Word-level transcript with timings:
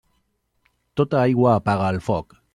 Tota 1.01 1.21
aigua 1.27 1.55
apaga 1.61 1.93
el 1.97 2.03
foc. 2.11 2.41